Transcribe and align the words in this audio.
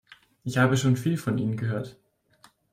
Ich 0.43 0.57
habe 0.57 0.77
schon 0.77 0.97
viel 0.97 1.15
von 1.15 1.37
Ihnen 1.37 1.55
gehört. 1.57 1.95